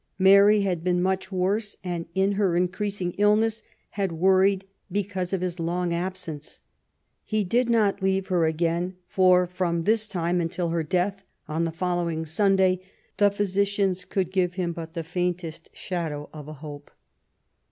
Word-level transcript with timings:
Mary 0.17 0.61
had 0.61 0.83
been 0.83 0.99
much 0.99 1.31
worse, 1.31 1.77
and 1.83 2.07
in 2.15 2.31
her 2.31 2.57
increasing 2.57 3.11
illness 3.19 3.61
had 3.91 4.11
worried 4.11 4.65
because 4.91 5.31
of 5.31 5.41
his 5.41 5.59
long 5.59 5.93
absence. 5.93 6.61
He 7.23 7.43
did 7.43 7.69
not 7.69 8.01
leave 8.01 8.25
her 8.25 8.47
again, 8.47 8.95
for 9.07 9.45
from 9.45 9.83
this 9.83 10.07
time 10.07 10.41
until 10.41 10.69
her 10.69 10.81
death 10.81 11.23
on 11.47 11.65
the 11.65 11.71
following 11.71 12.25
Sunday, 12.25 12.81
the 13.17 13.29
physicians 13.29 14.03
could 14.03 14.31
give 14.31 14.55
him 14.55 14.73
but 14.73 14.95
the 14.95 15.03
faintest 15.03 15.69
shadow 15.71 16.29
of 16.33 16.47
a 16.47 16.53
hope. 16.53 16.89